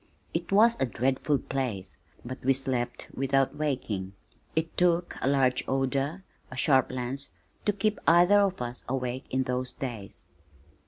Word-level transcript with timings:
It 0.33 0.51
was 0.51 0.81
a 0.81 0.87
dreadful 0.87 1.37
place, 1.37 1.97
but 2.25 2.43
we 2.43 2.53
slept 2.53 3.09
without 3.13 3.55
waking. 3.57 4.13
It 4.55 4.75
took 4.75 5.15
a 5.21 5.27
large 5.27 5.63
odor, 5.67 6.23
a 6.49 6.57
sharp 6.57 6.91
lance 6.91 7.29
to 7.67 7.71
keep 7.71 7.99
either 8.07 8.39
of 8.39 8.63
us 8.63 8.83
awake 8.89 9.25
in 9.29 9.43
those 9.43 9.73
days. 9.73 10.23